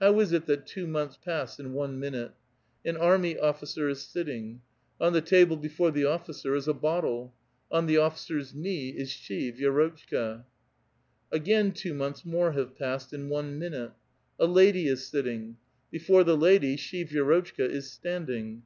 [0.00, 2.32] How is it that two months pass in one minute?
[2.84, 4.58] An army officer is sittinyr.
[5.00, 7.36] On the table before tlie officer is a bottle.
[7.70, 9.72] On the officer's knees is she, Vi6
[10.10, 10.44] rotchka.
[11.30, 13.92] Again two months more have passed in one minute.
[14.40, 15.56] A lady is sitting.
[15.92, 18.64] Before the lady she, Vi^rotchka, is standing.